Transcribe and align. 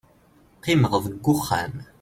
qqimeɣ 0.59 0.93
deg 1.05 1.25
uxxam 1.33 1.73